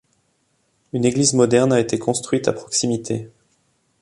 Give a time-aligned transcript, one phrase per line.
[0.93, 3.29] Une église moderne a été construite à proximité.